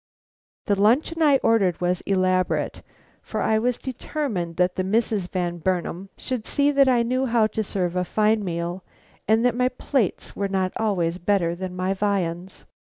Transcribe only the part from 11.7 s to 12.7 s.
my viands.